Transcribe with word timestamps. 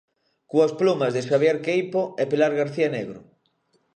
Coas 0.51 0.71
plumas 0.79 1.13
de 1.13 1.21
Xavier 1.29 1.57
Queipo 1.65 2.01
e 2.21 2.23
Pilar 2.31 2.51
García 2.61 2.87
Negro. 2.97 3.19